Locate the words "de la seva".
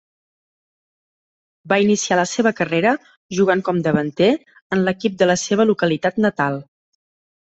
5.21-5.67